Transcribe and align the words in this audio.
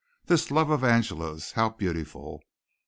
This 0.25 0.49
love 0.49 0.71
of 0.71 0.83
Angela's, 0.83 1.51
how 1.51 1.69
beautiful. 1.69 2.41